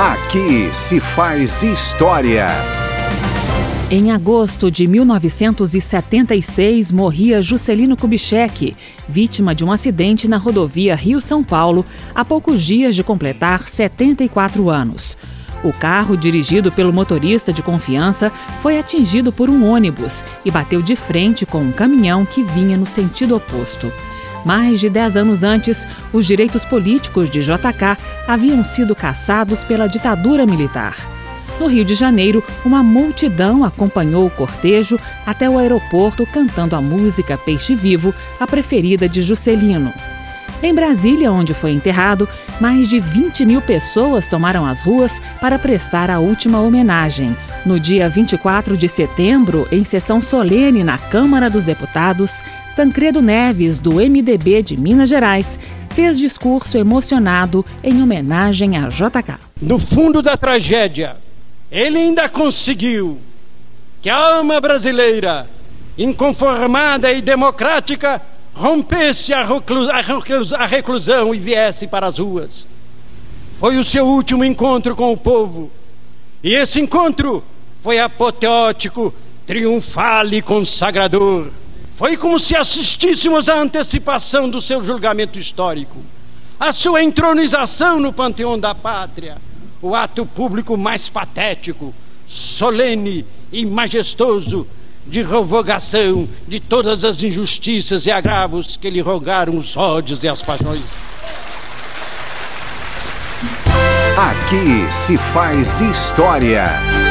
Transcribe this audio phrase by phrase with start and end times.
[0.00, 2.46] Aqui se faz história.
[3.90, 8.74] Em agosto de 1976, morria Juscelino Kubitschek,
[9.06, 11.84] vítima de um acidente na rodovia Rio-São Paulo,
[12.14, 15.18] há poucos dias de completar 74 anos.
[15.62, 18.32] O carro, dirigido pelo motorista de confiança,
[18.62, 22.86] foi atingido por um ônibus e bateu de frente com um caminhão que vinha no
[22.86, 23.92] sentido oposto.
[24.44, 30.46] Mais de dez anos antes, os direitos políticos de JK haviam sido caçados pela ditadura
[30.46, 30.96] militar.
[31.58, 37.36] No Rio de Janeiro, uma multidão acompanhou o cortejo até o aeroporto cantando a música
[37.36, 39.92] Peixe Vivo, a preferida de Juscelino.
[40.62, 42.28] Em Brasília, onde foi enterrado,
[42.60, 47.36] mais de 20 mil pessoas tomaram as ruas para prestar a última homenagem.
[47.64, 52.42] No dia 24 de setembro, em sessão solene na Câmara dos Deputados,
[52.76, 55.58] Tancredo Neves, do MDB de Minas Gerais,
[55.90, 59.38] fez discurso emocionado em homenagem a JK.
[59.60, 61.16] No fundo da tragédia,
[61.70, 63.18] ele ainda conseguiu
[64.02, 65.46] que a alma brasileira,
[65.98, 68.20] inconformada e democrática,
[68.54, 69.46] rompesse a,
[70.58, 72.64] a reclusão e viesse para as ruas.
[73.58, 75.70] Foi o seu último encontro com o povo.
[76.42, 77.44] E esse encontro
[77.82, 79.14] foi apoteótico,
[79.46, 81.48] triunfal e consagrador.
[81.96, 85.98] Foi como se assistíssemos à antecipação do seu julgamento histórico,
[86.58, 89.36] a sua entronização no panteão da pátria,
[89.82, 91.94] o ato público mais patético,
[92.26, 94.66] solene e majestoso
[95.06, 100.40] de revogação de todas as injustiças e agravos que lhe rogaram os ódios e as
[100.40, 100.84] paixões.
[104.16, 107.09] Aqui se faz história.